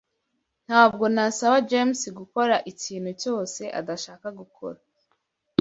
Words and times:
Ntabwo 0.67 1.03
nasaba 1.15 1.57
James 1.69 2.01
gukora 2.19 2.55
ikintu 2.71 3.11
cyose 3.21 3.63
adashaka 3.79 4.27
gukora. 4.39 4.79